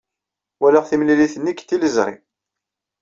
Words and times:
Walaɣ 0.59 0.83
timlilit-nni 0.85 1.51
deg 1.53 1.59
tliẓri. 1.63 2.15